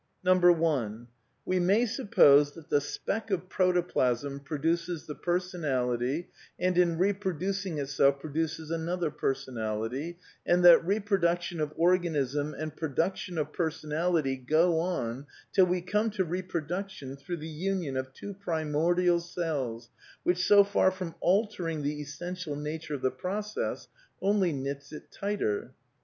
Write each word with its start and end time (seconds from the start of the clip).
1. 0.23 1.07
We 1.45 1.59
may 1.59 1.85
suppose 1.85 2.53
that 2.53 2.69
the 2.71 2.81
speck 2.81 3.29
of 3.29 3.49
protoplasm 3.49 4.39
pro 4.39 4.57
duces 4.57 5.05
the 5.05 5.13
personality, 5.13 6.31
and 6.57 6.75
in 6.75 6.97
reproducing 6.97 7.77
itself 7.77 8.19
produces 8.19 8.71
another 8.71 9.11
personality; 9.11 10.17
and 10.43 10.65
that 10.65 10.83
reproduction 10.83 11.59
of 11.61 11.71
organism 11.75 12.55
and 12.55 12.75
production 12.75 13.37
of 13.37 13.53
personality 13.53 14.35
go 14.37 14.79
on 14.79 15.27
till 15.53 15.65
we 15.67 15.81
come 15.81 16.09
to 16.09 16.25
repro 16.25 16.67
duction 16.67 17.15
through 17.15 17.37
the 17.37 17.47
union 17.47 17.95
of 17.95 18.11
two 18.11 18.33
primordial 18.33 19.19
cells, 19.19 19.91
which 20.23 20.43
so 20.43 20.63
far 20.63 20.89
from 20.89 21.13
altering 21.19 21.83
the 21.83 22.01
essential 22.01 22.55
nature 22.55 22.95
of 22.95 23.03
the 23.03 23.11
process 23.11 23.87
only 24.19 24.51
knits 24.51 24.91
it 24.91 25.11
tighter. 25.11 25.75